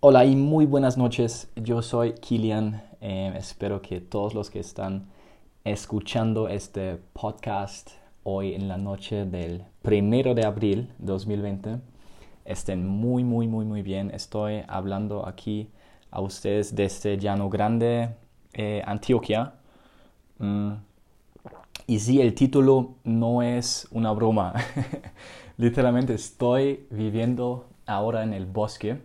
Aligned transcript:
Hola 0.00 0.26
y 0.26 0.36
muy 0.36 0.66
buenas 0.66 0.98
noches. 0.98 1.50
Yo 1.56 1.80
soy 1.80 2.12
Kilian. 2.12 2.82
Eh, 3.00 3.32
espero 3.34 3.80
que 3.80 4.02
todos 4.02 4.34
los 4.34 4.50
que 4.50 4.60
están 4.60 5.06
escuchando 5.64 6.48
este 6.48 6.98
podcast 7.14 7.92
hoy 8.22 8.52
en 8.52 8.68
la 8.68 8.76
noche 8.76 9.24
del 9.24 9.64
primero 9.80 10.34
de 10.34 10.44
abril 10.44 10.92
2020 10.98 11.80
estén 12.44 12.86
muy, 12.86 13.24
muy, 13.24 13.48
muy, 13.48 13.64
muy 13.64 13.80
bien. 13.80 14.10
Estoy 14.10 14.64
hablando 14.68 15.26
aquí 15.26 15.70
a 16.10 16.20
ustedes 16.20 16.76
desde 16.76 17.16
Llano 17.16 17.48
Grande, 17.48 18.10
eh, 18.52 18.82
Antioquia. 18.84 19.54
Mm, 20.38 20.72
y 21.86 21.98
sí, 22.00 22.20
el 22.20 22.34
título 22.34 22.96
no 23.02 23.40
es 23.40 23.88
una 23.90 24.12
broma. 24.12 24.52
Literalmente 25.56 26.12
estoy 26.12 26.86
viviendo 26.90 27.64
ahora 27.86 28.24
en 28.24 28.34
el 28.34 28.44
bosque 28.44 29.00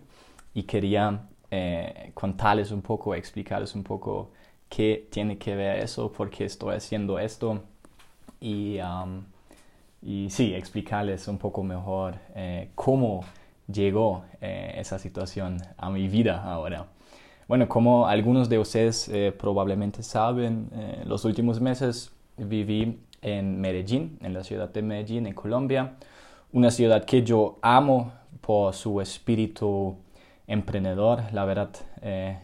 y 0.53 0.63
quería 0.63 1.27
eh, 1.49 2.11
contarles 2.13 2.71
un 2.71 2.81
poco, 2.81 3.13
explicarles 3.15 3.75
un 3.75 3.83
poco 3.83 4.31
qué 4.69 5.07
tiene 5.09 5.37
que 5.37 5.55
ver 5.55 5.79
eso, 5.79 6.11
por 6.11 6.29
qué 6.29 6.45
estoy 6.45 6.75
haciendo 6.75 7.19
esto 7.19 7.61
y, 8.39 8.79
um, 8.79 9.23
y 10.01 10.29
sí, 10.29 10.53
explicarles 10.53 11.27
un 11.27 11.37
poco 11.37 11.63
mejor 11.63 12.15
eh, 12.35 12.69
cómo 12.75 13.25
llegó 13.67 14.23
eh, 14.41 14.75
esa 14.77 14.97
situación 14.97 15.57
a 15.77 15.89
mi 15.89 16.07
vida 16.07 16.43
ahora. 16.43 16.87
Bueno, 17.47 17.67
como 17.67 18.07
algunos 18.07 18.47
de 18.47 18.59
ustedes 18.59 19.11
probablemente 19.37 20.03
saben, 20.03 20.69
los 21.05 21.25
últimos 21.25 21.59
meses 21.59 22.13
viví 22.37 22.97
en 23.21 23.59
Medellín, 23.59 24.17
en 24.21 24.33
la 24.33 24.45
ciudad 24.45 24.69
de 24.69 24.81
Medellín, 24.81 25.27
en 25.27 25.33
Colombia, 25.33 25.95
una 26.53 26.71
ciudad 26.71 27.03
que 27.03 27.23
yo 27.23 27.59
amo 27.61 28.13
por 28.39 28.73
su 28.73 29.01
espíritu 29.01 29.97
emprendedor, 30.51 31.23
la 31.31 31.45
verdad, 31.45 31.69
eh, 32.01 32.37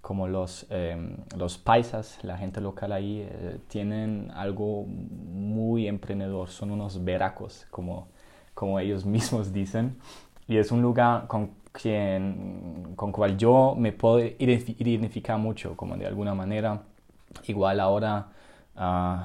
como 0.00 0.28
los, 0.28 0.66
em, 0.70 1.16
los 1.36 1.58
paisas, 1.58 2.18
la 2.22 2.38
gente 2.38 2.60
local 2.60 2.92
ahí, 2.92 3.26
eh, 3.28 3.58
tienen 3.68 4.30
algo 4.34 4.84
muy 4.84 5.86
emprendedor, 5.86 6.48
son 6.48 6.70
unos 6.70 7.04
veracos, 7.04 7.66
como, 7.70 8.08
como 8.54 8.80
ellos 8.80 9.04
mismos 9.16 9.52
dicen, 9.52 9.96
y 10.48 10.56
es 10.56 10.72
un 10.72 10.80
lugar 10.80 11.26
con 11.26 11.50
quien, 11.72 12.94
con 12.96 13.12
cual 13.12 13.36
yo 13.36 13.74
me 13.76 13.92
puedo 13.92 14.20
identificar 14.20 15.38
mucho, 15.38 15.76
como 15.76 15.96
de 15.96 16.06
alguna 16.06 16.34
manera, 16.34 16.82
igual 17.48 17.80
ahora 17.80 18.28
uh, 18.76 19.24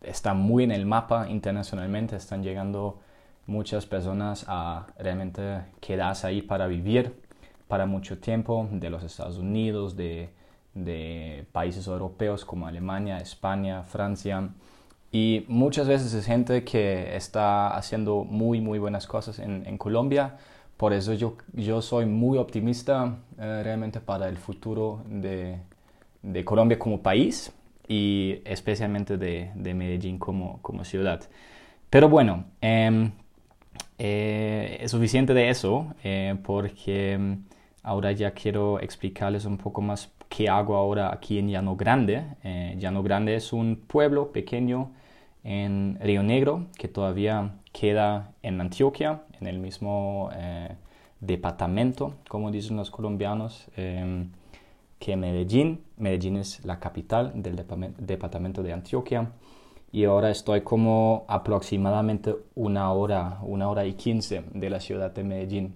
está 0.00 0.32
muy 0.32 0.64
en 0.64 0.70
el 0.70 0.86
mapa 0.86 1.28
internacionalmente, 1.28 2.16
están 2.16 2.42
llegando 2.42 3.00
muchas 3.46 3.84
personas 3.84 4.46
a 4.48 4.86
realmente 4.98 5.60
quedarse 5.80 6.26
ahí 6.26 6.40
para 6.40 6.66
vivir 6.66 7.23
para 7.68 7.86
mucho 7.86 8.18
tiempo 8.18 8.68
de 8.70 8.90
los 8.90 9.02
Estados 9.02 9.38
Unidos, 9.38 9.96
de, 9.96 10.30
países 11.52 11.86
europeos 11.86 12.44
como 12.44 12.66
Alemania, 12.66 13.18
España, 13.18 13.82
Francia. 13.84 14.50
Y 15.12 15.44
muchas 15.48 15.86
veces 15.86 16.12
es 16.14 16.26
gente 16.26 16.64
que 16.64 17.14
está 17.16 17.68
haciendo 17.76 18.24
muy, 18.24 18.60
muy 18.60 18.78
buenas 18.78 19.06
cosas 19.06 19.38
en, 19.38 19.78
Colombia. 19.78 20.36
Por 20.76 20.92
eso 20.92 21.14
yo, 21.14 21.36
yo 21.52 21.80
soy 21.80 22.06
muy 22.06 22.36
optimista 22.36 23.18
eh, 23.38 23.62
realmente 23.62 24.00
para 24.00 24.28
el 24.28 24.36
futuro 24.36 25.04
de, 25.06 25.60
Colombia 26.44 26.78
como 26.78 27.00
país 27.00 27.52
y 27.86 28.40
especialmente 28.44 29.16
de, 29.16 29.52
Medellín 29.74 30.18
como, 30.18 30.58
como, 30.62 30.84
ciudad. 30.84 31.22
Pero 31.90 32.08
bueno, 32.08 32.46
em, 32.60 33.12
eh, 33.98 34.78
es 34.80 34.90
suficiente 34.90 35.34
de 35.34 35.48
eso 35.48 35.94
eh, 36.02 36.36
porque 36.42 37.38
Ahora 37.84 38.12
ya 38.12 38.30
quiero 38.30 38.80
explicarles 38.80 39.44
un 39.44 39.58
poco 39.58 39.82
más 39.82 40.10
qué 40.30 40.48
hago 40.48 40.74
ahora 40.74 41.12
aquí 41.12 41.38
en 41.38 41.50
Llano 41.50 41.76
Grande. 41.76 42.24
Eh, 42.42 42.76
Llano 42.78 43.02
Grande 43.02 43.36
es 43.36 43.52
un 43.52 43.76
pueblo 43.76 44.32
pequeño 44.32 44.92
en 45.44 45.98
Río 46.00 46.22
Negro 46.22 46.66
que 46.78 46.88
todavía 46.88 47.56
queda 47.72 48.32
en 48.42 48.58
Antioquia, 48.62 49.24
en 49.38 49.46
el 49.46 49.58
mismo 49.58 50.30
eh, 50.34 50.74
departamento, 51.20 52.14
como 52.26 52.50
dicen 52.50 52.78
los 52.78 52.90
colombianos, 52.90 53.68
em, 53.76 54.30
que 54.98 55.14
Medellín. 55.16 55.84
Medellín 55.98 56.36
es 56.38 56.64
la 56.64 56.80
capital 56.80 57.32
del 57.34 57.54
departamento 57.98 58.62
de 58.62 58.72
Antioquia. 58.72 59.30
Y 59.92 60.04
ahora 60.04 60.30
estoy 60.30 60.62
como 60.62 61.26
aproximadamente 61.28 62.34
una 62.54 62.90
hora, 62.92 63.40
una 63.42 63.68
hora 63.68 63.84
y 63.84 63.92
quince 63.92 64.42
de 64.54 64.70
la 64.70 64.80
ciudad 64.80 65.12
de 65.12 65.22
Medellín. 65.22 65.74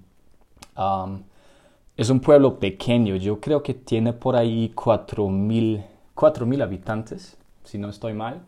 Es 1.98 2.10
un 2.10 2.20
pueblo 2.20 2.60
pequeño, 2.60 3.16
yo 3.16 3.40
creo 3.40 3.60
que 3.60 3.74
tiene 3.74 4.12
por 4.12 4.36
ahí 4.36 4.72
4.000 4.72 6.62
habitantes, 6.62 7.36
si 7.64 7.76
no 7.76 7.88
estoy 7.88 8.12
mal. 8.12 8.42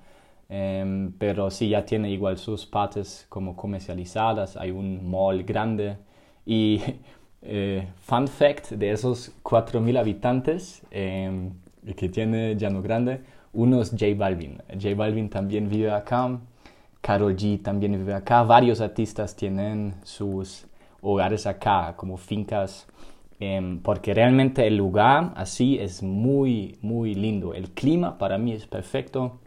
Em, 0.48 1.12
pero 1.18 1.50
sí, 1.50 1.68
ya 1.68 1.84
tiene 1.84 2.12
igual 2.12 2.38
sus 2.38 2.64
partes 2.64 3.26
como 3.28 3.56
comercializadas, 3.56 4.56
hay 4.56 4.70
un 4.70 5.10
mall 5.10 5.42
grande. 5.42 5.96
Y 6.46 6.80
eh, 7.42 7.88
fun 8.02 8.28
fact 8.28 8.70
de 8.70 8.92
esos 8.92 9.32
4.000 9.42 9.98
habitantes 9.98 10.82
eh, 10.92 11.50
que 11.96 12.08
tiene 12.08 12.54
Llano 12.54 12.82
Grande, 12.82 13.20
uno 13.52 13.82
es 13.82 13.90
J 13.90 14.14
Balvin. 14.16 14.62
J 14.80 14.94
Balvin 14.94 15.28
también 15.28 15.68
vive 15.68 15.90
acá, 15.90 16.38
Karol 17.00 17.34
G 17.34 17.60
también 17.60 17.94
vive 17.94 18.14
acá, 18.14 18.44
varios 18.44 18.80
artistas 18.80 19.34
tienen 19.34 19.96
sus 20.04 20.66
hogares 21.00 21.48
acá, 21.48 21.94
como 21.96 22.16
fincas 22.16 22.86
Em, 23.40 23.80
porque 23.80 24.12
realmente 24.12 24.66
el 24.66 24.76
lugar 24.76 25.32
así 25.34 25.78
es 25.78 26.02
muy, 26.02 26.78
muy 26.82 27.14
lindo. 27.14 27.54
El 27.54 27.70
clima 27.70 28.18
para 28.18 28.36
mí 28.36 28.52
es 28.52 28.66
perfecto. 28.66 29.40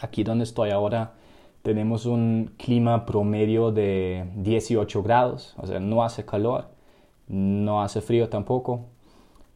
Aquí 0.00 0.24
donde 0.24 0.42
estoy 0.44 0.70
ahora 0.70 1.12
tenemos 1.62 2.04
un 2.04 2.52
clima 2.58 3.06
promedio 3.06 3.70
de 3.70 4.28
18 4.36 5.02
grados, 5.02 5.54
o 5.56 5.66
sea, 5.66 5.78
no 5.80 6.02
hace 6.02 6.24
calor, 6.24 6.68
no 7.28 7.82
hace 7.82 8.00
frío 8.00 8.28
tampoco. 8.28 8.86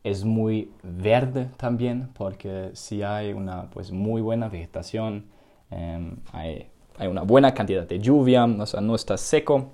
Es 0.04 0.24
muy 0.24 0.70
verde 0.82 1.48
también 1.56 2.08
porque 2.14 2.70
sí 2.74 3.02
hay 3.02 3.32
una 3.32 3.70
pues, 3.70 3.90
muy 3.92 4.20
buena 4.20 4.48
vegetación, 4.48 5.26
em, 5.70 6.16
hay, 6.32 6.68
hay 6.98 7.08
una 7.08 7.22
buena 7.22 7.52
cantidad 7.54 7.86
de 7.86 7.98
lluvia, 7.98 8.44
o 8.44 8.66
sea, 8.66 8.80
no 8.80 8.94
está 8.94 9.16
seco. 9.16 9.72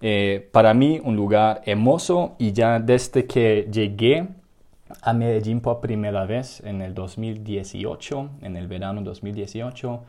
Eh, 0.00 0.48
para 0.52 0.74
mí 0.74 1.00
un 1.02 1.16
lugar 1.16 1.62
hermoso 1.64 2.36
y 2.38 2.52
ya 2.52 2.78
desde 2.78 3.26
que 3.26 3.68
llegué 3.70 4.28
a 5.02 5.12
Medellín 5.12 5.60
por 5.60 5.80
primera 5.80 6.24
vez 6.24 6.60
en 6.64 6.82
el 6.82 6.94
2018, 6.94 8.30
en 8.42 8.56
el 8.56 8.68
verano 8.68 9.02
2018, 9.02 10.02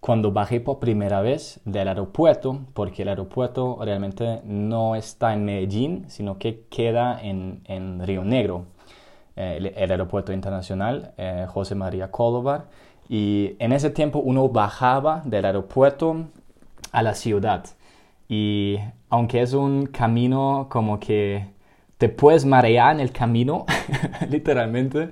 cuando 0.00 0.32
bajé 0.32 0.60
por 0.60 0.80
primera 0.80 1.20
vez 1.20 1.60
del 1.64 1.88
aeropuerto, 1.88 2.60
porque 2.74 3.02
el 3.02 3.08
aeropuerto 3.08 3.78
realmente 3.80 4.40
no 4.44 4.96
está 4.96 5.32
en 5.32 5.44
Medellín, 5.44 6.04
sino 6.08 6.38
que 6.38 6.64
queda 6.70 7.20
en, 7.22 7.60
en 7.66 8.04
Río 8.04 8.24
Negro, 8.24 8.66
eh, 9.36 9.72
el, 9.76 9.90
aeropuerto 9.90 10.32
internacional 10.32 11.14
eh, 11.16 11.46
José 11.48 11.74
María 11.74 12.10
Córdoba. 12.10 12.66
Y 13.08 13.56
en 13.58 13.72
ese 13.72 13.90
tiempo 13.90 14.18
uno 14.18 14.48
bajaba 14.48 15.22
del 15.24 15.44
aeropuerto 15.44 16.26
a 16.90 17.02
la 17.02 17.14
ciudad. 17.14 17.64
Y 18.28 18.78
aunque 19.10 19.42
es 19.42 19.52
un 19.52 19.86
camino 19.86 20.66
como 20.70 20.98
que 20.98 21.46
te 21.98 22.08
puedes 22.08 22.44
marear 22.44 22.94
en 22.94 23.00
el 23.00 23.12
camino, 23.12 23.66
literalmente, 24.28 25.10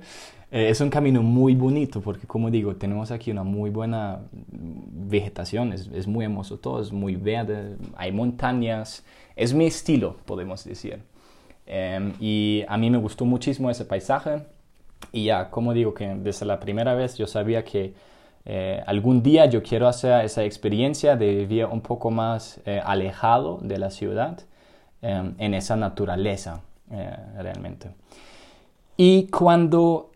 eh, 0.51 0.69
es 0.69 0.81
un 0.81 0.89
camino 0.89 1.23
muy 1.23 1.55
bonito 1.55 2.01
porque, 2.01 2.27
como 2.27 2.51
digo, 2.51 2.75
tenemos 2.75 3.09
aquí 3.11 3.31
una 3.31 3.43
muy 3.43 3.69
buena 3.69 4.19
vegetación, 4.31 5.71
es, 5.71 6.07
muy 6.07 6.25
hermoso 6.25 6.59
todo, 6.59 6.81
es 6.81 6.91
muy 6.91 7.15
verde, 7.15 7.77
hay 7.95 8.11
montañas, 8.11 9.05
es 9.37 9.53
mi 9.53 9.65
estilo, 9.65 10.17
podemos 10.25 10.65
decir. 10.65 10.99
Em, 11.65 12.13
y 12.19 12.65
a 12.67 12.77
mí 12.77 12.89
me 12.89 12.97
gustó 12.97 13.23
muchísimo 13.23 13.69
ese 13.69 13.85
paisaje 13.85 14.43
y 15.13 15.25
ya, 15.25 15.49
como 15.49 15.73
digo, 15.73 15.93
que 15.93 16.07
desde 16.15 16.45
la 16.45 16.59
primera 16.59 16.95
vez 16.95 17.17
yo 17.17 17.27
sabía 17.27 17.63
que 17.63 17.93
eh, 18.45 18.81
algún 18.87 19.21
día 19.21 19.45
yo 19.45 19.61
quiero 19.61 19.87
hacer 19.87 20.25
esa 20.25 20.43
experiencia 20.43 21.15
de 21.15 21.35
vivir 21.35 21.65
un 21.65 21.81
poco 21.81 22.09
más 22.09 22.59
eh, 22.65 22.81
alejado 22.83 23.59
de 23.61 23.77
la 23.77 23.91
ciudad, 23.91 24.39
em, 25.01 25.35
en 25.37 25.53
esa 25.53 25.75
naturaleza 25.75 26.61
eh, 26.91 27.15
realmente. 27.37 27.89
Y 28.97 29.27
cuando 29.27 30.07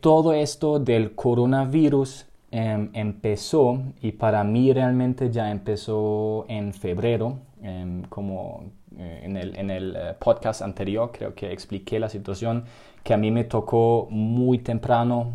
todo 0.00 0.32
esto 0.32 0.78
del 0.78 1.14
coronavirus 1.14 2.26
em, 2.50 2.90
empezó, 2.92 3.82
y 4.00 4.12
para 4.12 4.44
mí 4.44 4.72
realmente 4.72 5.30
ya 5.30 5.50
empezó 5.50 6.44
en 6.48 6.72
febrero, 6.72 7.38
em, 7.62 8.02
como 8.02 8.64
en 8.98 9.36
el, 9.36 9.56
en 9.56 9.70
el 9.70 9.96
podcast 10.18 10.62
anterior 10.62 11.10
creo 11.12 11.34
que 11.34 11.52
expliqué 11.52 11.98
la 11.98 12.08
situación 12.08 12.64
que 13.02 13.12
a 13.12 13.16
mí 13.16 13.30
me 13.30 13.44
tocó 13.44 14.08
muy 14.10 14.58
temprano 14.58 15.34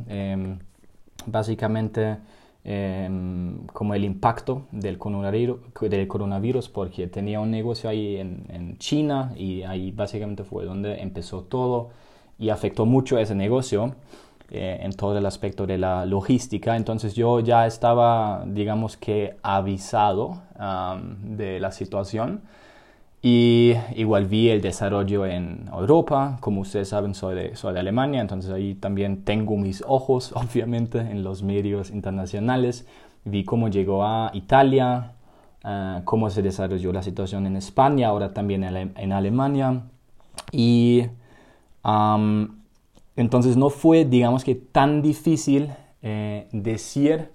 básicamente 1.26 2.18
em, 2.64 3.66
como 3.68 3.94
el 3.96 4.04
impacto 4.04 4.68
del 4.72 4.98
coronavirus, 4.98 5.60
del 5.82 6.08
coronavirus 6.08 6.70
porque 6.70 7.08
tenía 7.08 7.40
un 7.40 7.52
negocio 7.52 7.90
ahí 7.90 8.18
en, 8.18 8.46
en, 8.50 8.78
China 8.78 9.34
y 9.36 9.64
ahí 9.64 9.92
básicamente 9.92 10.44
fue 10.44 10.66
donde 10.66 11.02
empezó 11.02 11.42
todo 11.42 11.90
y 12.38 12.50
afectó 12.50 12.86
mucho 12.86 13.18
ese 13.18 13.36
negocio 13.36 13.96
eh, 14.54 14.80
en 14.82 14.92
todo 14.92 15.18
el 15.18 15.26
aspecto 15.26 15.66
de 15.66 15.78
la 15.78 16.06
logística. 16.06 16.76
Entonces 16.76 17.14
yo 17.14 17.40
ya 17.40 17.66
estaba, 17.66 18.44
digamos 18.46 18.98
que, 18.98 19.38
avisado 19.44 20.42
de 21.24 21.60
la 21.62 21.72
situación 21.72 22.42
y 23.24 23.74
igual 23.96 24.26
vi 24.26 24.50
el 24.50 24.62
desarrollo 24.62 25.28
en 25.28 25.70
Europa, 25.72 26.38
como 26.40 26.62
ustedes 26.62 26.90
saben 26.90 27.14
soy 27.14 27.36
de, 27.36 27.56
soy 27.56 27.74
de 27.74 27.80
Alemania, 27.80 28.20
entonces 28.20 28.52
ahí 28.52 28.74
también 28.74 29.24
tengo 29.24 29.58
mis 29.58 29.84
ojos 29.88 30.32
obviamente 30.36 31.00
en 31.00 31.24
los 31.24 31.44
medios 31.44 31.92
internacionales. 31.92 32.88
Vi 33.24 33.44
cómo 33.44 33.68
llegó 33.68 34.04
a 34.04 34.32
Italia, 34.34 35.14
ah, 35.64 36.02
cómo 36.06 36.32
se 36.32 36.42
desarrolló 36.42 36.92
la 36.92 37.04
situación 37.04 37.46
en 37.46 37.58
España, 37.58 38.08
ahora 38.08 38.34
también 38.34 38.64
en, 38.64 39.12
Alemania. 39.12 39.84
Y 40.52 41.06
entonces 43.16 43.56
no 43.56 43.70
fue, 43.70 44.06
digamos 44.06 44.44
que, 44.44 44.56
tan 44.56 45.04
difícil 45.04 45.70
eh, 46.02 46.48
decir 46.52 47.30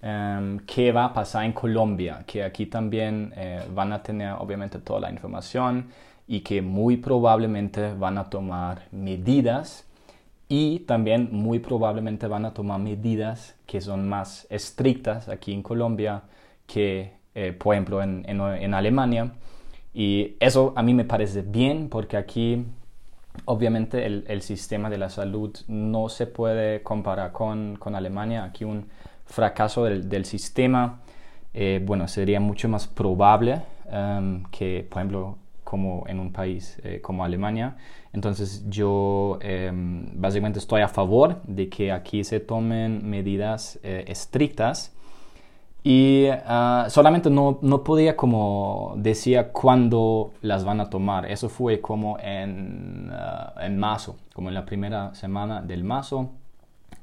Em, 0.00 0.60
qué 0.60 0.92
va 0.92 1.06
a 1.06 1.12
pasar 1.12 1.44
en 1.44 1.52
Colombia, 1.52 2.22
que 2.24 2.44
aquí 2.44 2.66
también 2.66 3.32
eh, 3.36 3.64
van 3.74 3.92
a 3.92 4.00
tener 4.02 4.32
obviamente 4.38 4.78
toda 4.78 5.00
la 5.00 5.10
información 5.10 5.88
y 6.28 6.40
que 6.40 6.62
muy 6.62 6.98
probablemente 6.98 7.94
van 7.94 8.16
a 8.16 8.30
tomar 8.30 8.82
medidas 8.92 9.86
y 10.48 10.80
también 10.80 11.30
muy 11.32 11.58
probablemente 11.58 12.28
van 12.28 12.44
a 12.44 12.54
tomar 12.54 12.80
medidas 12.80 13.56
que 13.66 13.80
son 13.80 14.08
más 14.08 14.46
estrictas 14.50 15.28
aquí 15.28 15.52
en 15.52 15.62
Colombia 15.62 16.22
que 16.66 17.14
eh, 17.34 17.52
por 17.52 17.74
ejemplo 17.74 18.02
en, 18.02 18.24
en, 18.26 18.74
Alemania. 18.74 19.32
Y 19.94 20.36
eso 20.38 20.72
a 20.76 20.82
mí 20.82 20.94
me 20.94 21.04
parece 21.04 21.42
bien 21.42 21.88
porque 21.88 22.16
aquí 22.16 22.64
obviamente 23.46 24.06
el, 24.06 24.24
el 24.28 24.42
sistema 24.42 24.90
de 24.90 24.98
la 24.98 25.10
salud 25.10 25.56
no 25.66 26.08
se 26.08 26.26
puede 26.26 26.82
comparar 26.84 27.32
con, 27.32 27.76
con 27.76 27.96
Alemania. 27.96 28.44
Aquí 28.44 28.64
un 28.64 28.86
fracaso 29.28 29.84
del, 29.84 30.24
sistema, 30.24 31.00
eh, 31.54 31.80
bueno, 31.84 32.08
sería 32.08 32.40
mucho 32.40 32.68
más 32.68 32.86
probable 32.86 33.62
em, 33.90 34.42
que, 34.50 34.86
por 34.88 34.98
ejemplo, 34.98 35.38
como 35.68 36.04
en 36.08 36.18
un 36.18 36.32
país 36.32 36.80
eh, 36.82 37.00
como 37.02 37.24
Alemania. 37.24 37.76
Entonces 38.14 38.64
yo 38.68 39.38
em, 39.42 40.06
básicamente 40.14 40.58
estoy 40.58 40.80
a 40.80 40.88
favor 40.88 41.42
de 41.44 41.68
que 41.68 41.92
aquí 41.92 42.24
se 42.24 42.40
tomen 42.40 43.08
medidas 43.08 43.78
eh, 43.82 44.04
estrictas 44.08 44.94
y 45.84 46.26
ah, 46.46 46.86
solamente 46.88 47.30
no, 47.30 47.58
no, 47.62 47.84
podía 47.84 48.16
como 48.16 48.94
decía 48.96 49.52
cuándo 49.52 50.32
las 50.40 50.64
van 50.64 50.80
a 50.80 50.90
tomar. 50.90 51.30
Eso 51.30 51.48
fue 51.48 51.80
como 51.80 52.18
en, 52.18 53.10
ah, 53.12 53.52
en 53.60 53.78
marzo, 53.78 54.16
como 54.34 54.48
en 54.48 54.54
la 54.54 54.64
primera 54.64 55.14
semana 55.14 55.60
del 55.60 55.84
marzo, 55.84 56.30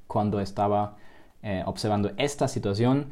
cuando 0.07 0.39
estaba 0.39 0.95
eh, 1.43 1.63
observando 1.65 2.11
esta 2.17 2.47
situación, 2.47 3.07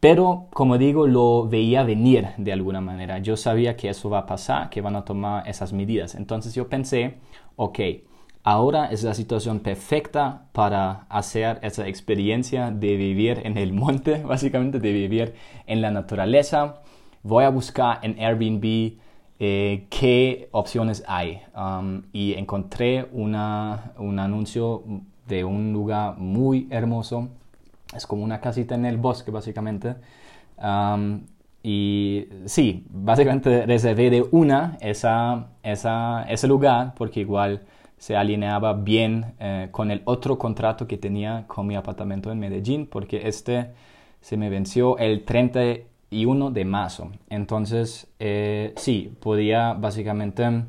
pero 0.00 0.46
como 0.52 0.78
digo, 0.78 1.06
lo 1.06 1.48
veía 1.48 1.82
venir 1.82 2.28
de 2.36 2.52
alguna 2.52 2.80
manera. 2.80 3.18
Yo 3.18 3.36
sabía 3.36 3.76
que 3.76 3.88
eso 3.88 4.10
va 4.10 4.20
a 4.20 4.26
pasar, 4.26 4.70
que 4.70 4.80
van 4.80 4.96
a 4.96 5.04
tomar 5.04 5.48
esas 5.48 5.72
medidas. 5.72 6.14
Entonces 6.14 6.54
yo 6.54 6.68
pensé, 6.68 7.14
ok, 7.56 7.78
ahora 8.44 8.86
es 8.86 9.02
la 9.02 9.14
situación 9.14 9.60
perfecta 9.60 10.46
para 10.52 11.06
hacer 11.08 11.58
esa 11.62 11.88
experiencia 11.88 12.70
de 12.70 12.96
vivir 12.96 13.40
en 13.44 13.58
el 13.58 13.72
monte, 13.72 14.22
básicamente 14.24 14.78
de 14.78 14.92
vivir 14.92 15.34
en 15.66 15.80
la 15.80 15.90
naturaleza. 15.90 16.82
Voy 17.22 17.44
a 17.44 17.50
buscar 17.50 17.98
en 18.02 18.18
Airbnb 18.20 18.98
eh, 19.40 19.86
qué 19.90 20.48
opciones 20.52 21.04
hay 21.06 21.42
um, 21.56 22.02
y 22.12 22.34
encontré 22.34 23.08
una, 23.12 23.92
un 23.96 24.18
anuncio 24.18 24.82
de 25.26 25.44
un 25.44 25.72
lugar 25.72 26.18
muy 26.18 26.66
hermoso 26.70 27.28
es 27.94 28.06
como 28.06 28.24
una 28.24 28.40
casita 28.40 28.74
en 28.74 28.84
el 28.84 28.96
bosque, 28.96 29.30
básicamente. 29.30 29.96
y 31.62 32.26
sí, 32.46 32.86
básicamente 32.90 33.66
reservé 33.66 34.10
de 34.10 34.26
una 34.30 34.78
esa, 34.80 35.48
esa, 35.62 36.22
ese 36.28 36.46
lugar 36.46 36.94
porque 36.96 37.20
igual 37.20 37.62
se 37.98 38.16
alineaba 38.16 38.72
bien 38.74 39.34
eh, 39.40 39.68
con 39.70 39.90
el 39.90 40.02
otro 40.04 40.38
contrato 40.38 40.86
que 40.86 40.96
tenía 40.96 41.44
con 41.46 41.66
mi 41.66 41.74
apartamento 41.74 42.30
en 42.30 42.38
Medellín, 42.38 42.86
porque 42.86 43.28
este 43.28 43.72
se 44.20 44.36
me 44.36 44.48
venció 44.48 44.98
el 44.98 45.24
31 45.24 46.50
de 46.50 46.64
marzo. 46.64 47.10
Entonces, 47.28 48.08
eh, 48.18 48.72
sí, 48.76 49.12
podía 49.20 49.74
básicamente 49.74 50.64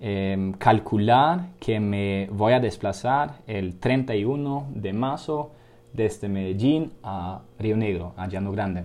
em, 0.00 0.52
calcular 0.52 1.48
que 1.58 1.80
me 1.80 2.28
voy 2.30 2.52
a 2.52 2.60
desplazar 2.60 3.40
el 3.46 3.78
31 3.78 4.68
de 4.74 4.92
marzo 4.92 5.52
desde 5.92 6.28
Medellín 6.28 6.92
a 7.02 7.42
Río 7.58 7.76
Negro, 7.76 8.14
a 8.16 8.28
Llano 8.28 8.52
Grande. 8.52 8.84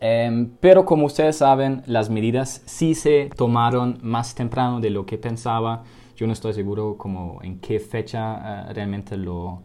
Em, 0.00 0.50
pero 0.60 0.84
como 0.84 1.06
ustedes 1.06 1.36
saben, 1.36 1.82
las 1.86 2.10
medidas 2.10 2.62
sí 2.66 2.94
se 2.94 3.30
tomaron 3.36 3.98
más 4.02 4.34
temprano 4.34 4.80
de 4.80 4.90
lo 4.90 5.06
que 5.06 5.18
pensaba. 5.18 5.84
Yo 6.16 6.26
no 6.26 6.32
estoy 6.32 6.52
seguro 6.54 6.96
como 6.96 7.40
en 7.42 7.58
qué 7.60 7.80
fecha 7.80 8.68
eh, 8.68 8.72
realmente 8.74 9.16
lo, 9.16 9.62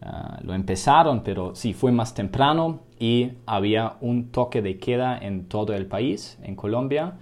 eh, 0.00 0.06
lo 0.42 0.54
empezaron, 0.54 1.22
pero 1.22 1.54
sí 1.54 1.74
fue 1.74 1.92
más 1.92 2.14
temprano 2.14 2.80
y 2.98 3.32
había 3.46 3.96
un 4.00 4.30
toque 4.30 4.62
de 4.62 4.78
queda 4.78 5.18
en 5.18 5.46
todo 5.46 5.74
el 5.74 5.86
país, 5.86 6.38
en 6.42 6.56
Colombia, 6.56 7.14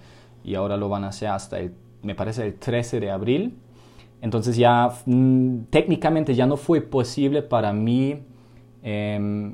y 0.44 0.54
ahora 0.54 0.76
lo 0.76 0.88
van 0.88 1.04
a 1.04 1.08
hacer 1.08 1.28
hasta 1.28 1.58
el, 1.58 1.74
me 2.02 2.14
parece, 2.14 2.46
el 2.46 2.54
13 2.54 3.00
de 3.00 3.10
abril. 3.10 3.58
Entonces 4.22 4.56
ya 4.56 4.90
mm, 5.06 5.64
técnicamente 5.70 6.34
ya 6.34 6.46
no 6.46 6.56
fue 6.56 6.80
posible 6.82 7.42
para 7.42 7.72
mí 7.72 8.20
Em, 8.82 9.52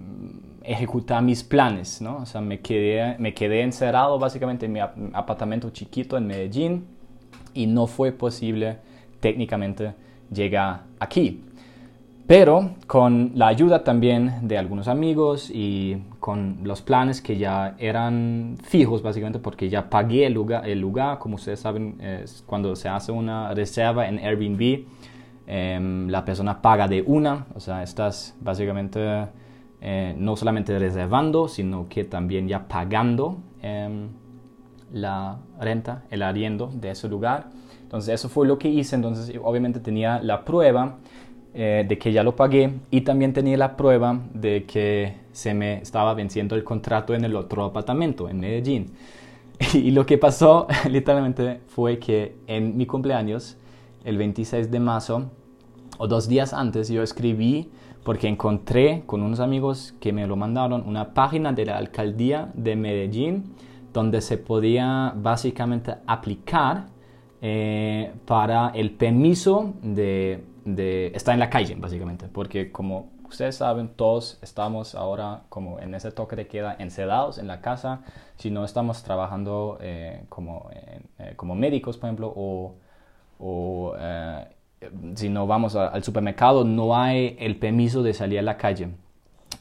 ejecutar 0.62 1.22
mis 1.22 1.42
planes, 1.42 2.00
¿no? 2.00 2.18
O 2.18 2.26
sea, 2.26 2.40
me 2.40 2.60
quedé, 2.60 3.16
me 3.18 3.34
quedé 3.34 3.62
encerrado 3.62 4.18
básicamente 4.18 4.66
en 4.66 4.72
mi 4.72 4.80
apartamento 4.80 5.70
chiquito 5.70 6.16
en 6.16 6.26
Medellín 6.26 6.86
y 7.54 7.66
no 7.66 7.86
fue 7.86 8.12
posible 8.12 8.78
técnicamente 9.20 9.94
llegar 10.32 10.82
aquí. 10.98 11.42
Pero 12.26 12.70
con 12.88 13.32
la 13.36 13.46
ayuda 13.46 13.84
también 13.84 14.48
de 14.48 14.58
algunos 14.58 14.88
amigos 14.88 15.50
y 15.52 16.02
con 16.18 16.58
los 16.64 16.82
planes 16.82 17.20
que 17.20 17.38
ya 17.38 17.76
eran 17.78 18.56
fijos 18.64 19.02
básicamente 19.02 19.38
porque 19.38 19.68
ya 19.68 19.88
pagué 19.88 20.26
el 20.26 20.32
lugar, 20.32 20.68
el 20.68 20.80
lugar 20.80 21.20
como 21.20 21.36
ustedes 21.36 21.60
saben, 21.60 21.98
cuando 22.46 22.74
se 22.74 22.88
hace 22.88 23.12
una 23.12 23.54
reserva 23.54 24.08
en 24.08 24.18
Airbnb, 24.18 24.86
Em, 25.46 26.08
la 26.08 26.24
persona 26.24 26.60
paga 26.60 26.88
de 26.88 27.02
una, 27.06 27.46
o 27.54 27.60
sea, 27.60 27.82
estás 27.82 28.34
básicamente 28.40 29.00
eh, 29.80 30.14
no 30.18 30.36
solamente 30.36 30.76
reservando, 30.78 31.46
sino 31.46 31.88
que 31.88 32.04
también 32.04 32.48
ya 32.48 32.66
pagando 32.66 33.38
em, 33.62 34.08
la 34.92 35.38
renta, 35.60 36.02
el 36.10 36.22
arriendo 36.22 36.70
de 36.74 36.90
ese 36.90 37.08
lugar. 37.08 37.50
Entonces 37.82 38.14
eso 38.14 38.28
fue 38.28 38.46
lo 38.48 38.58
que 38.58 38.68
hice, 38.68 38.96
entonces 38.96 39.38
obviamente 39.42 39.78
tenía 39.78 40.20
la 40.20 40.44
prueba 40.44 40.96
eh, 41.54 41.86
de 41.88 41.96
que 41.96 42.12
ya 42.12 42.24
lo 42.24 42.34
pagué 42.34 42.72
y 42.90 43.02
también 43.02 43.32
tenía 43.32 43.56
la 43.56 43.76
prueba 43.76 44.18
de 44.34 44.64
que 44.64 45.14
se 45.32 45.54
me 45.54 45.78
estaba 45.78 46.12
venciendo 46.14 46.56
el 46.56 46.64
contrato 46.64 47.14
en 47.14 47.24
el 47.24 47.36
otro 47.36 47.64
apartamento, 47.64 48.28
en 48.28 48.40
Medellín. 48.40 48.92
Y 49.72 49.92
lo 49.92 50.04
que 50.04 50.18
pasó 50.18 50.66
literalmente 50.90 51.60
fue 51.68 51.98
que 51.98 52.36
en 52.46 52.76
mi 52.76 52.84
cumpleaños 52.84 53.56
el 54.06 54.16
26 54.16 54.70
de 54.70 54.80
marzo 54.80 55.30
o 55.98 56.06
dos 56.06 56.28
días 56.28 56.54
antes 56.54 56.88
yo 56.88 57.02
escribí 57.02 57.70
porque 58.04 58.28
encontré 58.28 59.02
con 59.04 59.22
unos 59.22 59.40
amigos 59.40 59.94
que 60.00 60.12
me 60.12 60.26
lo 60.26 60.36
mandaron 60.36 60.86
una 60.86 61.12
página 61.12 61.52
de 61.52 61.66
la 61.66 61.76
alcaldía 61.76 62.52
de 62.54 62.76
Medellín 62.76 63.54
donde 63.92 64.20
se 64.20 64.38
podía 64.38 65.12
básicamente 65.16 65.96
aplicar 66.06 66.86
eh, 67.42 68.12
para 68.26 68.68
el 68.74 68.92
permiso 68.92 69.74
de, 69.82 70.44
de, 70.64 71.08
estar 71.14 71.34
en 71.34 71.40
la 71.40 71.50
calle, 71.50 71.74
básicamente, 71.76 72.28
porque 72.28 72.70
como 72.70 73.10
ustedes 73.28 73.56
saben, 73.56 73.88
todos 73.88 74.38
estamos 74.42 74.94
ahora 74.94 75.42
como 75.48 75.80
en 75.80 75.94
ese 75.94 76.12
toque 76.12 76.36
de 76.36 76.46
queda 76.46 76.76
encerrados 76.78 77.38
en 77.38 77.46
la 77.46 77.60
casa, 77.60 78.02
si 78.36 78.50
no 78.50 78.64
estamos 78.64 79.02
trabajando 79.02 79.78
eh, 79.80 80.24
como, 80.28 80.70
eh, 80.72 81.34
como 81.36 81.54
médicos, 81.54 81.98
por 81.98 82.08
ejemplo, 82.08 82.32
o 83.38 83.94
eh, 83.98 84.46
si 85.14 85.28
no 85.28 85.46
vamos 85.46 85.74
al 85.76 86.02
supermercado, 86.04 86.64
no 86.64 86.96
hay 86.96 87.36
el 87.38 87.56
permiso 87.56 88.02
de 88.02 88.14
salir 88.14 88.38
a 88.38 88.42
la 88.42 88.56
calle. 88.56 88.88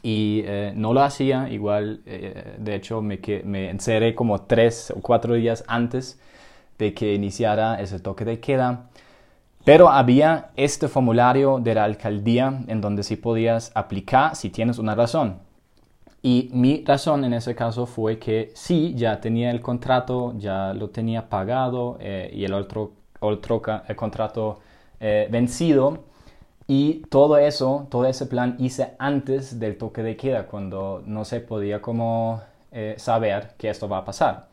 Y 0.04 0.44
eh, 0.46 0.74
no 0.76 0.94
lo 0.94 1.02
hacía, 1.02 1.50
igual, 1.50 2.02
eh, 2.06 2.56
de 2.60 2.76
hecho, 2.76 3.02
me, 3.02 3.20
me 3.44 3.70
encerré 3.70 4.14
como 4.14 4.42
tres 4.42 4.92
o 4.96 5.02
cuatro 5.02 5.34
días 5.34 5.64
antes 5.68 6.20
de 6.78 6.94
que 6.94 7.14
iniciara 7.14 7.82
ese 7.82 8.00
toque 8.00 8.26
de 8.26 8.40
queda. 8.40 8.90
Pero 9.64 9.90
había 9.90 10.52
este 10.56 10.88
formulario 10.88 11.60
de 11.60 11.74
la 11.74 11.86
alcaldía 11.86 12.62
en 12.68 12.82
donde 12.82 13.02
sí 13.02 13.16
podías 13.16 13.72
aplicar 13.74 14.36
si 14.36 14.52
tienes 14.52 14.78
una 14.78 14.94
razón. 14.94 15.40
Y 16.22 16.50
mi 16.54 16.84
razón 16.84 17.24
en 17.24 17.34
ese 17.34 17.56
caso 17.56 17.86
fue 17.86 18.20
que 18.20 18.52
sí, 18.56 18.94
ya 18.96 19.20
tenía 19.20 19.52
el 19.52 19.62
contrato, 19.62 20.34
ya 20.38 20.74
lo 20.74 20.90
tenía 20.90 21.30
pagado 21.30 21.98
eh, 22.00 22.32
y 22.34 22.46
el 22.46 22.54
otro, 22.54 22.94
otro 23.26 23.62
el 23.88 23.96
contrato 23.96 24.60
eh, 25.00 25.28
vencido. 25.32 26.04
Y 26.68 27.04
todo 27.10 27.38
eso, 27.38 27.88
todo 27.92 28.06
ese 28.06 28.26
plan 28.26 28.56
hice 28.60 28.94
antes 28.98 29.60
del 29.60 29.78
toque 29.78 30.02
de 30.02 30.18
queda, 30.18 30.48
cuando 30.48 31.04
no 31.06 31.24
se 31.24 31.40
podía 31.40 31.82
como 31.82 32.42
eh, 32.72 32.96
saber 32.98 33.54
que 33.58 33.70
esto 33.70 33.88
va 33.88 34.00
a 34.00 34.06
pasar. 34.06 34.48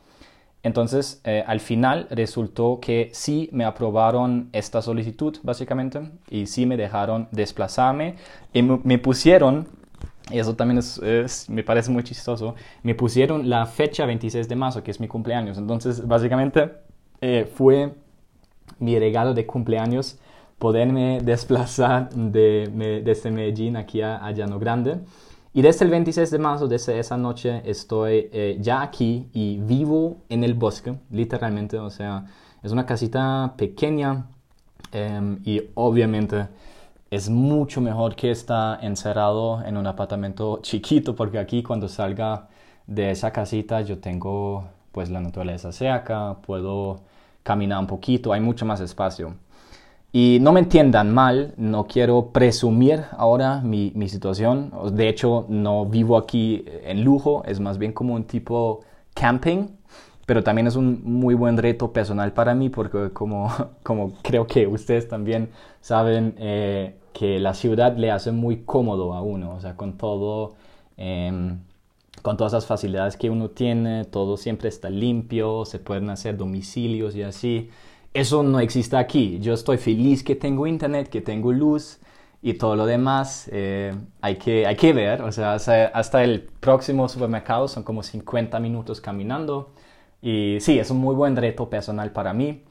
Entonces, 0.63 1.21
eh, 1.25 1.43
al 1.47 1.59
final 1.59 2.07
resultó 2.11 2.79
que 2.81 3.11
sí 3.13 3.49
me 3.53 3.65
aprobaron 3.65 4.49
esta 4.53 4.81
solicitud, 4.81 5.37
básicamente, 5.43 6.03
y 6.31 6.47
sí 6.47 6.67
me 6.67 6.77
dejaron 6.77 7.29
desplazarme 7.33 8.15
y 8.53 8.63
me, 8.63 8.99
pusieron, 8.99 9.67
y 10.31 10.39
eso 10.39 10.55
también 10.55 10.79
es, 10.79 11.49
me 11.49 11.65
parece 11.65 11.91
muy 11.91 12.05
chistoso, 12.05 12.55
me 12.85 12.95
pusieron 12.95 13.51
la 13.51 13.67
fecha 13.67 14.07
26 14.07 14.49
de 14.49 14.55
marzo, 14.55 14.85
que 14.85 14.93
es 14.93 15.01
mi 15.01 15.09
cumpleaños. 15.09 15.59
Entonces, 15.59 16.07
básicamente, 16.07 16.71
eh, 17.21 17.51
fue 17.53 17.95
mi 18.83 18.99
regalo 18.99 19.33
de 19.33 19.47
cumpleaños 19.47 20.19
poderme 20.59 21.21
desplazar 21.25 22.11
de, 22.11 23.03
desde 23.05 23.31
Medellín 23.31 23.77
aquí 23.77 24.03
a, 24.03 24.25
a 24.25 24.31
Llano 24.33 24.59
Grande. 24.59 25.01
Y 25.55 25.61
desde 25.61 25.85
el 25.85 25.91
26 25.91 26.31
de 26.31 26.39
marzo, 26.39 26.67
desde 26.67 26.99
esa 26.99 27.17
noche, 27.17 27.63
estoy 27.67 28.31
eh, 28.33 28.57
ya 28.59 28.81
aquí 28.81 29.29
y 29.35 29.59
vivo 29.59 30.17
en 30.31 30.45
el 30.45 30.55
bosque, 30.55 30.95
literalmente. 31.11 31.79
O 31.79 31.91
sea, 31.91 32.25
es 32.63 32.73
una 32.73 32.87
casita 32.87 33.53
pequeña 33.57 34.27
em, 34.93 35.41
y 35.45 35.61
obviamente 35.75 36.49
es 37.11 37.29
mucho 37.29 37.83
mejor 37.83 38.17
que 38.17 38.31
estar 38.31 38.83
encerrado 38.83 39.63
en 39.63 39.77
un 39.77 39.87
apartamento 39.87 40.61
chiquito, 40.63 41.15
porque 41.15 41.39
aquí 41.39 41.63
cuando 41.63 41.87
salga 41.87 42.49
de 42.87 43.11
esa 43.11 43.31
casita 43.31 43.83
yo 43.83 43.99
tengo 43.99 44.65
pues 44.93 45.11
la 45.11 45.21
naturaleza 45.21 45.73
cerca, 45.73 46.39
puedo 46.47 47.01
caminar 47.43 47.79
un 47.81 47.87
poquito, 47.87 48.33
hay 48.33 48.41
mucho 48.41 48.67
más 48.67 48.81
espacio. 48.81 49.35
Y 50.13 50.39
no 50.43 50.53
me 50.53 50.61
entiendan 50.61 51.13
mal, 51.15 51.55
no 51.57 51.87
quiero 51.87 52.33
presumir 52.33 53.05
ahora 53.17 53.61
mi, 53.63 53.93
mi, 53.95 54.09
situación. 54.11 54.71
De 54.93 55.09
hecho, 55.09 55.47
no 55.49 55.87
vivo 55.87 56.19
aquí 56.19 56.65
en 56.85 57.03
lujo, 57.03 57.43
es 57.47 57.61
más 57.61 57.79
bien 57.79 57.93
como 57.93 58.15
un 58.15 58.25
tipo 58.25 58.81
camping, 59.15 59.69
pero 60.27 60.43
también 60.43 60.67
es 60.67 60.77
un 60.77 61.01
muy 61.05 61.35
buen 61.35 61.57
reto 61.57 61.93
personal 61.93 62.33
para 62.33 62.55
mí 62.55 62.69
porque 62.69 63.11
como, 63.13 63.51
como 63.83 64.13
creo 64.23 64.47
que 64.47 64.67
ustedes 64.67 65.09
también 65.09 65.49
saben 65.81 66.35
eh, 66.39 66.97
que 67.15 67.41
la 67.41 67.55
ciudad 67.55 67.97
le 67.97 68.11
hace 68.11 68.33
muy 68.33 68.65
cómodo 68.65 69.15
a 69.15 69.23
uno, 69.23 69.55
o 69.55 69.61
sea, 69.61 69.77
con 69.77 69.97
todo... 69.97 70.55
Em, 70.97 71.59
con 72.23 72.37
todas 72.37 72.53
las 72.53 72.67
facilidades 72.67 73.17
que 73.17 73.29
uno 73.31 73.51
tiene, 73.51 74.05
todo 74.05 74.37
siempre 74.37 74.69
está 74.69 74.89
limpio, 74.91 75.65
se 75.65 75.79
pueden 75.79 76.09
hacer 76.11 76.37
domicilios 76.37 77.17
y 77.17 77.23
así. 77.23 77.71
Eso 78.15 78.43
no 78.43 78.61
existe 78.61 78.97
aquí. 78.97 79.39
Yo 79.41 79.55
estoy 79.55 79.79
feliz 79.79 80.23
que 80.23 80.37
tengo 80.37 80.67
internet, 80.67 81.09
que 81.09 81.21
tengo 81.21 81.53
luz 81.53 81.99
y 82.43 82.55
todo 82.55 82.77
lo 82.77 82.87
demás 82.87 83.49
eh, 83.53 83.95
hay, 84.21 84.37
que, 84.37 84.67
hay 84.67 84.77
que 84.77 84.93
ver. 84.93 85.23
O 85.23 85.33
sea, 85.33 85.55
hasta, 85.55 86.25
el 86.25 86.43
próximo 86.61 87.09
supermercado 87.09 87.69
son 87.69 87.83
como 87.85 88.03
50 88.03 88.59
minutos 88.61 89.01
caminando. 89.01 89.71
Y 90.21 90.59
sí, 90.61 90.79
es 90.79 90.91
un 90.91 90.99
muy 90.99 91.15
buen 91.15 91.37
reto 91.37 91.69
personal 91.71 92.13
para 92.13 92.33
mí. 92.33 92.63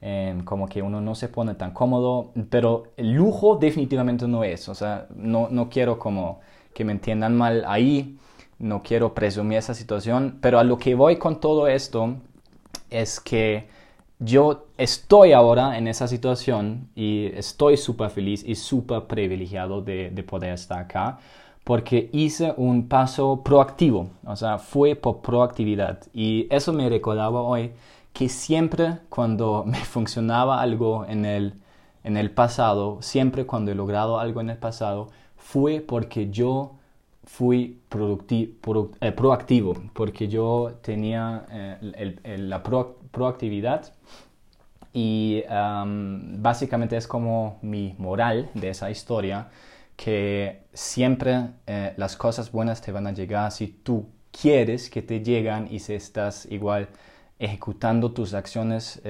Eh, 0.00 0.40
como 0.44 0.68
que 0.68 0.82
uno 0.82 1.00
no 1.00 1.14
se 1.14 1.28
pone 1.28 1.54
tan 1.54 1.72
cómodo, 1.72 2.32
pero 2.50 2.92
el 2.96 3.12
lujo 3.12 3.56
definitivamente 3.56 4.26
no 4.28 4.44
es. 4.44 4.68
O 4.68 4.74
sea, 4.74 5.06
no, 5.14 5.48
no 5.50 5.68
quiero 5.68 5.98
como 5.98 6.40
que 6.74 6.84
me 6.84 6.92
entiendan 6.92 7.36
mal 7.36 7.64
ahí. 7.66 8.18
No 8.58 8.82
quiero 8.82 9.14
presumir 9.14 9.58
esa 9.58 9.74
situación. 9.74 10.38
Pero 10.40 10.58
a 10.58 10.64
lo 10.64 10.78
que 10.78 10.94
voy 10.94 11.16
con 11.16 11.40
todo 11.40 11.68
esto 11.68 12.16
es 12.90 13.20
que 13.20 13.68
yo 14.18 14.66
estoy 14.78 15.32
ahora 15.32 15.76
en 15.76 15.88
esa 15.88 16.08
situación 16.08 16.88
y 16.94 17.26
estoy 17.34 17.76
súper 17.76 18.10
feliz 18.10 18.42
y 18.46 18.54
súper 18.54 19.02
privilegiado 19.02 19.82
de, 19.82 20.10
poder 20.26 20.54
estar 20.54 20.78
acá 20.78 21.18
porque 21.64 22.08
hice 22.12 22.54
un 22.56 22.88
paso 22.88 23.42
proactivo, 23.42 24.08
o 24.24 24.36
sea, 24.36 24.58
fue 24.58 24.94
por 24.94 25.20
proactividad. 25.20 25.98
Y 26.14 26.46
eso 26.48 26.72
me 26.72 26.88
recordaba 26.88 27.42
hoy 27.42 27.72
que 28.12 28.28
siempre 28.28 28.98
cuando 29.08 29.64
me 29.66 29.78
funcionaba 29.84 30.60
algo 30.62 31.04
en 31.06 31.24
el, 31.24 31.54
en 32.04 32.16
el 32.16 32.30
pasado, 32.30 32.98
siempre 33.02 33.46
cuando 33.46 33.72
he 33.72 33.74
logrado 33.74 34.20
algo 34.20 34.40
en 34.40 34.50
el 34.50 34.58
pasado, 34.58 35.08
fue 35.36 35.80
porque 35.80 36.30
yo 36.30 36.76
fui 37.26 37.80
eh, 39.00 39.12
proactivo, 39.12 39.74
porque 39.92 40.28
yo 40.28 40.78
tenía 40.80 41.44
eh, 41.50 42.38
la 42.38 42.62
proactividad 42.62 43.92
y 44.92 45.42
básicamente 46.38 46.96
es 46.96 47.06
como 47.06 47.58
mi 47.60 47.94
moral 47.98 48.48
de 48.54 48.70
esa 48.70 48.90
historia, 48.90 49.48
que 49.94 50.62
siempre 50.72 51.48
eh, 51.66 51.92
las 51.96 52.16
cosas 52.16 52.50
buenas 52.50 52.80
te 52.80 52.92
van 52.92 53.06
a 53.06 53.12
llegar 53.12 53.50
si 53.52 53.66
tú 53.68 54.06
quieres 54.30 54.88
que 54.88 55.02
te 55.02 55.22
llegan 55.22 55.68
y 55.70 55.80
si 55.80 55.94
estás 55.94 56.46
igual 56.50 56.88
ejecutando 57.38 58.12
tus 58.12 58.32
acciones 58.32 59.02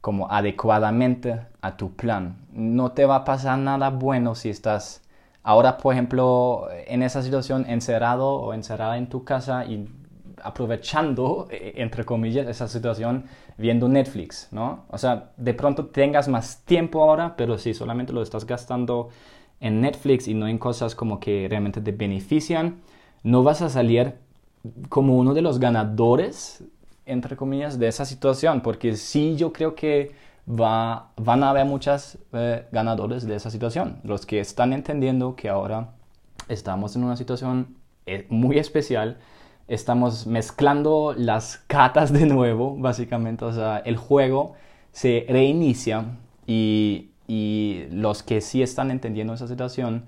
como 0.00 0.30
adecuadamente 0.30 1.40
a 1.60 1.76
tu 1.76 1.94
plan. 1.94 2.38
No 2.52 2.92
te 2.92 3.04
va 3.04 3.16
a 3.16 3.24
pasar 3.24 3.58
nada 3.58 3.90
bueno 3.90 4.34
si 4.34 4.48
estás 4.48 5.02
Ahora, 5.42 5.78
por 5.78 5.94
ejemplo, 5.94 6.68
en 6.86 7.02
esa 7.02 7.22
situación 7.22 7.64
encerrado 7.68 8.34
o 8.34 8.52
encerrada 8.52 8.98
en 8.98 9.08
tu 9.08 9.24
casa 9.24 9.64
y 9.64 9.88
aprovechando, 10.42 11.48
eh, 11.50 11.74
entre 11.76 12.04
comillas, 12.04 12.46
esa 12.46 12.68
situación 12.68 13.24
viendo 13.56 13.88
Netflix, 13.88 14.48
¿no? 14.52 14.84
O 14.88 14.98
sea, 14.98 15.32
de 15.36 15.54
pronto 15.54 15.86
tengas 15.86 16.28
más 16.28 16.62
tiempo 16.64 17.02
ahora, 17.02 17.36
pero 17.36 17.58
si 17.58 17.74
solamente 17.74 18.12
lo 18.12 18.22
estás 18.22 18.46
gastando 18.46 19.08
en 19.60 19.80
Netflix 19.80 20.28
y 20.28 20.34
no 20.34 20.48
en 20.48 20.58
cosas 20.58 20.94
como 20.94 21.20
que 21.20 21.46
realmente 21.48 21.80
te 21.80 21.92
benefician, 21.92 22.80
no 23.22 23.42
vas 23.42 23.60
a 23.62 23.68
salir 23.68 24.14
como 24.88 25.16
uno 25.16 25.34
de 25.34 25.42
los 25.42 25.58
ganadores, 25.58 26.64
entre 27.06 27.36
comillas, 27.36 27.78
de 27.78 27.88
esa 27.88 28.04
situación, 28.04 28.62
porque 28.62 28.96
sí 28.96 29.36
yo 29.36 29.52
creo 29.52 29.74
que 29.74 30.12
va, 30.50 31.12
van 31.16 31.42
a 31.42 31.50
haber 31.50 31.66
muchos 31.66 32.18
eh, 32.32 32.66
ganadores 32.72 33.26
de 33.26 33.36
esa 33.36 33.50
situación. 33.50 34.00
Los 34.02 34.26
que 34.26 34.40
están 34.40 34.72
entendiendo 34.72 35.36
que 35.36 35.48
ahora 35.48 35.90
estamos 36.48 36.96
en 36.96 37.04
una 37.04 37.16
situación 37.16 37.76
eh, 38.06 38.26
muy 38.28 38.58
especial, 38.58 39.18
estamos 39.68 40.26
mezclando 40.26 41.14
las 41.16 41.58
cartas 41.66 42.12
de 42.12 42.26
nuevo, 42.26 42.76
básicamente, 42.76 43.44
o 43.44 43.52
sea, 43.52 43.78
el 43.78 43.96
juego 43.96 44.54
se 44.92 45.26
reinicia 45.28 46.04
y, 46.46 47.10
y 47.28 47.84
los 47.92 48.22
que 48.22 48.40
sí 48.40 48.62
están 48.62 48.90
entendiendo 48.90 49.34
esa 49.34 49.46
situación 49.46 50.06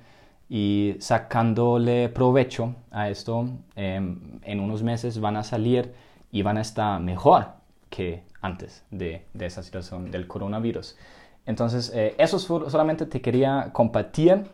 y 0.49 0.97
sacándole 0.99 2.09
provecho 2.09 2.75
a 2.91 3.09
esto, 3.09 3.49
em, 3.77 4.41
en 4.43 4.61
unos 4.61 4.83
meses 4.83 5.21
van 5.21 5.37
a 5.37 5.45
salir 5.45 5.95
y 6.31 6.43
van 6.43 6.59
a 6.59 6.63
estar 6.63 7.01
mejor 7.01 7.62
que 7.93 8.23
antes 8.41 8.83
de, 8.91 9.27
esa 9.39 9.63
situación 9.63 10.11
del 10.11 10.27
coronavirus. 10.27 10.97
Entonces, 11.45 11.93
eh, 11.95 12.15
eso 12.19 12.39
solamente 12.39 13.05
te 13.05 13.21
quería 13.21 13.71
compartir. 13.73 14.45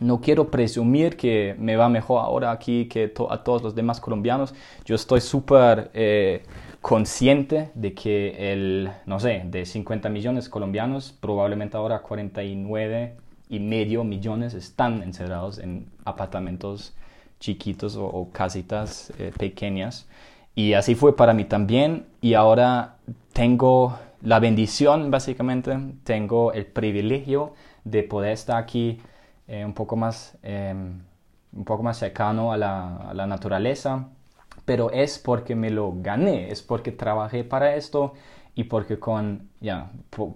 No 0.00 0.20
quiero 0.20 0.50
presumir 0.50 1.16
que 1.16 1.54
me 1.58 1.76
va 1.76 1.90
mejor 1.90 2.24
ahora 2.24 2.50
aquí 2.52 2.86
que 2.86 3.12
a 3.28 3.36
todos 3.44 3.62
los 3.62 3.74
demás 3.74 4.00
colombianos. 4.00 4.54
Yo 4.86 4.94
estoy 4.94 5.20
súper 5.20 5.90
eh, 5.92 6.42
consciente 6.80 7.70
de 7.74 7.92
que 7.92 8.52
el, 8.52 8.90
no 9.04 9.20
sé, 9.20 9.42
de 9.44 9.66
50 9.66 10.08
millones 10.08 10.48
colombianos, 10.48 11.12
probablemente 11.12 11.76
ahora 11.76 12.00
49 12.00 13.14
y 13.50 13.60
medio 13.60 14.04
millones 14.04 14.54
están 14.54 15.02
encerrados 15.02 15.58
en 15.58 15.86
apartamentos 16.06 16.94
chiquitos 17.40 17.96
o, 17.96 18.28
casitas 18.32 19.12
eh, 19.18 19.32
pequeñas. 19.36 20.06
Y 20.60 20.74
así 20.74 20.94
fue 20.94 21.16
para 21.16 21.32
mí 21.32 21.44
también. 21.46 22.06
Y 22.20 22.34
ahora 22.34 22.96
tengo 23.32 23.98
la 24.20 24.40
bendición, 24.40 25.10
básicamente, 25.10 25.74
tengo 26.04 26.52
el 26.52 26.66
privilegio 26.66 27.54
de 27.84 28.02
poder 28.02 28.32
estar 28.32 28.58
aquí 28.58 29.00
eh, 29.48 29.64
un, 29.64 29.72
poco 29.72 29.96
más, 29.96 30.36
em, 30.42 31.00
un 31.54 31.64
poco 31.64 31.82
más 31.82 31.96
cercano 31.96 32.52
a 32.52 32.58
la, 32.58 33.26
naturaleza. 33.26 34.08
Pero 34.66 34.90
es 34.90 35.18
porque 35.18 35.54
me 35.54 35.70
lo 35.70 35.94
gané, 35.96 36.50
es 36.50 36.60
porque 36.60 36.92
trabajé 36.92 37.42
para 37.42 37.74
esto 37.74 38.12
y 38.54 38.64
porque 38.64 38.98
con, 38.98 39.48
ya, 39.60 39.90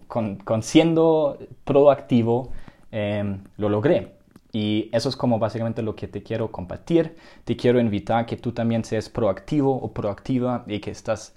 con, 0.08 0.62
siendo 0.62 1.36
proactivo 1.64 2.50
em, 2.90 3.40
lo 3.58 3.68
logré. 3.68 4.13
Y 4.54 4.88
eso 4.92 5.08
es 5.08 5.16
como 5.16 5.40
básicamente 5.40 5.82
lo 5.82 5.96
que 5.96 6.06
te 6.06 6.22
quiero 6.22 6.52
compartir. 6.52 7.16
Te 7.44 7.56
quiero 7.56 7.80
invitar 7.80 8.20
a 8.20 8.26
que 8.26 8.36
tú 8.36 8.52
también 8.52 8.84
seas 8.84 9.08
proactivo 9.08 9.76
o 9.76 9.92
proactiva 9.92 10.64
y 10.68 10.78
que 10.78 10.92
estás 10.92 11.34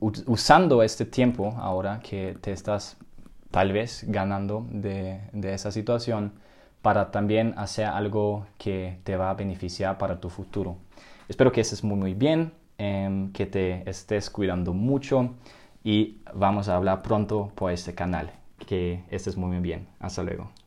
usando 0.00 0.82
este 0.82 1.04
tiempo 1.04 1.54
ahora 1.56 2.00
que 2.00 2.36
te 2.40 2.50
estás 2.50 2.96
tal 3.52 3.72
vez 3.72 4.04
ganando 4.08 4.66
de, 4.72 5.20
esa 5.44 5.70
situación 5.70 6.32
para 6.82 7.12
también 7.12 7.54
hacer 7.56 7.86
algo 7.86 8.46
que 8.58 8.98
te 9.04 9.16
va 9.16 9.30
a 9.30 9.34
beneficiar 9.34 9.96
para 9.96 10.18
tu 10.20 10.28
futuro. 10.28 10.78
Espero 11.28 11.52
que 11.52 11.60
estés 11.60 11.84
muy 11.84 11.96
muy 11.96 12.14
bien, 12.14 12.52
em, 12.76 13.32
que 13.32 13.46
te 13.46 13.88
estés 13.88 14.30
cuidando 14.30 14.72
mucho 14.74 15.34
y 15.84 16.18
vamos 16.34 16.68
a 16.68 16.74
hablar 16.74 17.02
pronto 17.02 17.52
por 17.54 17.70
este 17.70 17.94
canal. 17.94 18.32
Que 18.66 19.04
estés 19.10 19.36
muy 19.36 19.50
muy 19.50 19.60
bien. 19.60 19.86
Hasta 20.00 20.24
luego. 20.24 20.61